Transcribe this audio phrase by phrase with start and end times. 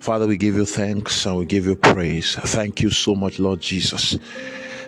[0.00, 2.34] Father, we give you thanks and we give you praise.
[2.36, 4.16] Thank you so much, Lord Jesus.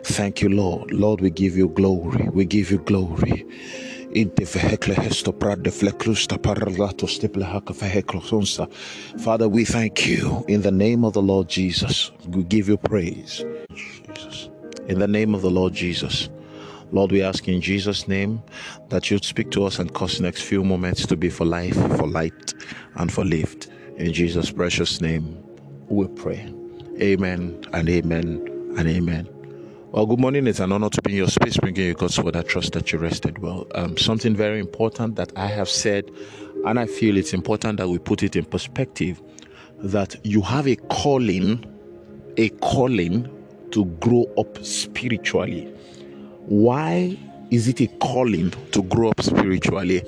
[0.02, 0.90] Thank you, Lord.
[0.92, 2.26] Lord, we give you glory.
[2.30, 3.44] We give you glory.
[9.18, 12.10] Father, we thank you in the name of the Lord Jesus.
[12.28, 13.44] We give you praise.
[13.74, 14.48] Jesus.
[14.86, 16.30] In the name of the Lord Jesus.
[16.92, 18.42] Lord, we ask in Jesus' name
[18.88, 21.76] that you'd speak to us and cause the next few moments to be for life,
[21.98, 22.54] for light,
[22.94, 23.67] and for lift.
[23.98, 25.36] In Jesus' precious name,
[25.88, 26.54] we pray.
[27.02, 29.28] Amen and amen and amen.
[29.90, 30.46] Well, good morning.
[30.46, 32.36] It's an honor to be in your space, bringing you God's word.
[32.36, 33.66] I trust that you rested well.
[33.74, 36.12] Um, something very important that I have said,
[36.64, 39.20] and I feel it's important that we put it in perspective
[39.78, 41.64] that you have a calling,
[42.36, 43.28] a calling
[43.72, 45.64] to grow up spiritually.
[46.46, 47.18] Why
[47.50, 50.04] is it a calling to grow up spiritually?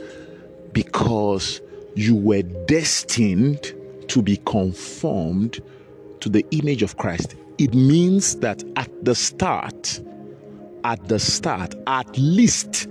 [0.73, 1.61] Because
[1.97, 3.75] you were destined
[4.11, 5.61] to be conformed
[6.21, 10.01] to the image of Christ it means that at the start,
[10.85, 12.89] at the start, at least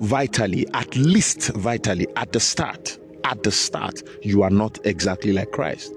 [0.00, 5.52] vitally, at least vitally, at the start, at the start, you are not exactly like
[5.52, 5.94] Christ.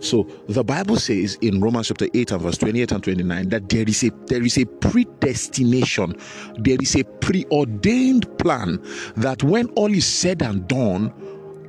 [0.00, 3.86] So the Bible says in Romans chapter 8 and verse 28 and 29 that there
[3.86, 6.16] is a there is a predestination,
[6.56, 8.82] there is a preordained plan
[9.16, 11.12] that when all is said and done,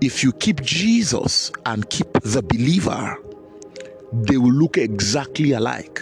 [0.02, 3.18] if you keep Jesus and keep the believer,
[4.14, 6.02] they will look exactly alike.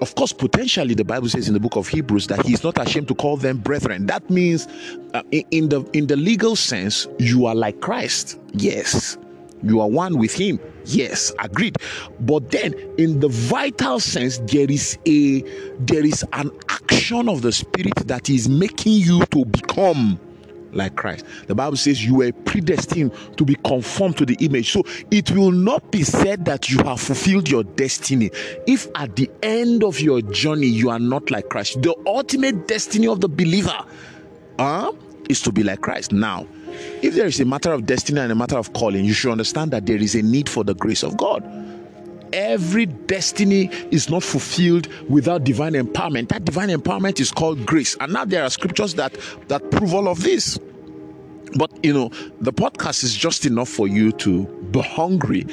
[0.00, 3.08] Of course, potentially, the Bible says in the book of Hebrews that He's not ashamed
[3.08, 4.06] to call them brethren.
[4.06, 4.66] That means,
[5.14, 8.38] uh, in the in the legal sense, you are like Christ.
[8.52, 9.16] Yes,
[9.62, 10.58] you are one with Him.
[10.86, 11.76] Yes, agreed.
[12.20, 15.42] But then, in the vital sense, there is a
[15.78, 20.18] there is an action of the Spirit that is making you to become
[20.72, 21.24] like Christ.
[21.46, 24.72] The Bible says you were predestined to be conformed to the image.
[24.72, 28.30] So it will not be said that you have fulfilled your destiny
[28.66, 31.82] if at the end of your journey you are not like Christ.
[31.82, 33.78] The ultimate destiny of the believer
[34.58, 34.92] uh,
[35.28, 36.12] is to be like Christ.
[36.12, 36.46] Now,
[37.02, 39.70] if there is a matter of destiny and a matter of calling, you should understand
[39.72, 41.42] that there is a need for the grace of God
[42.32, 46.28] every destiny is not fulfilled without divine empowerment.
[46.28, 47.96] That divine empowerment is called grace.
[48.00, 49.16] And now there are scriptures that
[49.48, 50.58] that prove all of this.
[51.56, 52.10] But you know,
[52.40, 55.46] the podcast is just enough for you to be hungry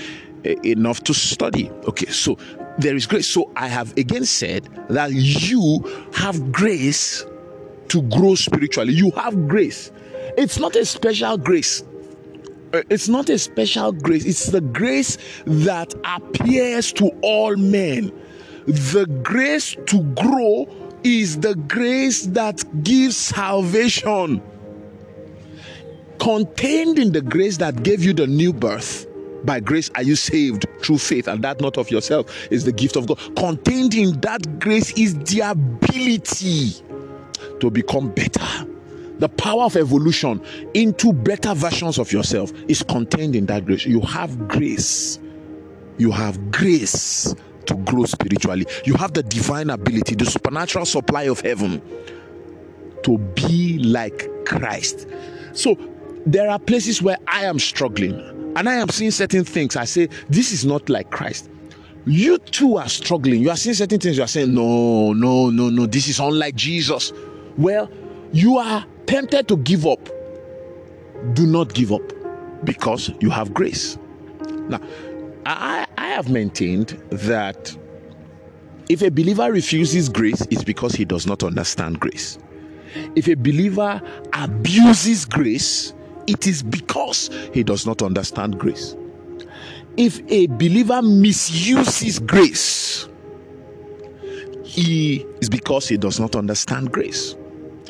[0.46, 1.70] eh, enough to study.
[1.88, 2.38] Okay, so
[2.78, 3.28] there is grace.
[3.28, 7.26] So I have again said that you have grace
[7.90, 8.94] to grow spiritually.
[8.94, 9.92] You have grace.
[10.38, 11.84] It's not a special grace.
[12.74, 18.12] It's not a special grace, it's the grace that appears to all men.
[18.68, 20.68] The grace to grow
[21.04, 24.42] is the grace that gives salvation.
[26.20, 29.08] Contained in the grace that gave you the new birth,
[29.46, 32.96] by grace are you saved through faith, and that not of yourself is the gift
[32.98, 33.18] of God.
[33.36, 36.74] Contained in that grace is the ability
[37.60, 38.69] to become better
[39.20, 40.42] the power of evolution
[40.74, 43.86] into better versions of yourself is contained in that grace.
[43.86, 45.20] You have grace.
[45.98, 47.36] You have grace
[47.66, 48.66] to grow spiritually.
[48.86, 51.82] You have the divine ability, the supernatural supply of heaven
[53.04, 55.08] to be like Christ.
[55.54, 55.78] So
[56.26, 58.14] there are places where I am struggling
[58.56, 59.76] and I am seeing certain things.
[59.76, 61.50] I say, This is not like Christ.
[62.06, 63.42] You too are struggling.
[63.42, 64.18] You are seeing certain things.
[64.18, 67.12] You are saying, No, no, no, no, this is unlike Jesus.
[67.58, 67.90] Well,
[68.32, 70.08] you are tempted to give up,
[71.34, 72.14] do not give up
[72.64, 73.98] because you have grace.
[74.68, 74.80] Now,
[75.48, 77.76] I, I have maintained that
[78.88, 82.38] if a believer refuses grace, it's because he does not understand grace.
[83.16, 84.00] If a believer
[84.34, 85.96] abuses grace,
[86.28, 88.96] it is because he does not understand grace.
[89.98, 93.08] If a believer misuses grace,
[94.64, 97.36] he is because he does not understand grace.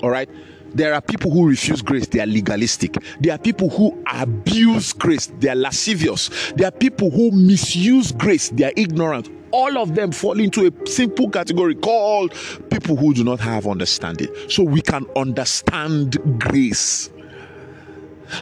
[0.01, 0.29] All right.
[0.73, 2.95] There are people who refuse grace, they are legalistic.
[3.19, 6.29] There are people who abuse grace, they are lascivious.
[6.55, 9.29] There are people who misuse grace, they are ignorant.
[9.51, 12.33] All of them fall into a simple category called
[12.69, 14.27] people who do not have understanding.
[14.47, 17.09] So we can understand grace.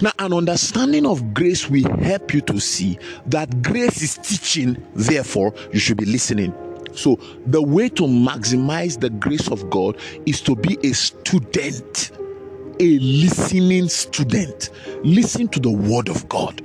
[0.01, 5.54] Now, an understanding of grace will help you to see that grace is teaching, therefore,
[5.72, 6.54] you should be listening.
[6.94, 12.12] So, the way to maximize the grace of God is to be a student
[12.79, 14.69] a listening student.
[15.03, 16.62] Listen to the word of God.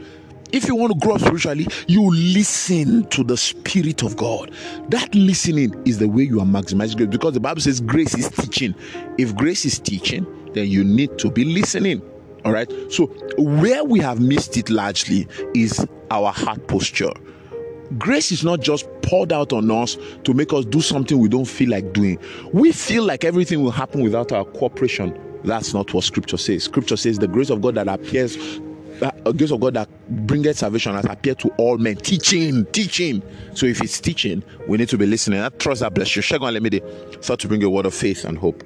[0.52, 4.50] If you want to grow spiritually, you listen to the Spirit of God.
[4.88, 8.28] That listening is the way you are maximizing grace because the Bible says grace is
[8.28, 8.74] teaching.
[9.16, 12.02] If grace is teaching, then you need to be listening.
[12.44, 12.70] All right.
[12.90, 13.06] So,
[13.38, 17.12] where we have missed it largely is our heart posture.
[17.96, 21.46] Grace is not just poured out on us to make us do something we don't
[21.46, 22.18] feel like doing.
[22.52, 25.18] We feel like everything will happen without our cooperation.
[25.44, 26.64] That's not what Scripture says.
[26.64, 28.36] Scripture says the grace of God that appears,
[28.98, 29.88] the uh, grace of God that
[30.26, 31.96] bringeth salvation has appeared to all men.
[31.96, 33.22] Teaching, teaching.
[33.54, 35.40] So if it's teaching, we need to be listening.
[35.40, 36.22] I trust that bless you.
[36.38, 36.80] Let me
[37.20, 38.60] start to bring a word of faith and hope.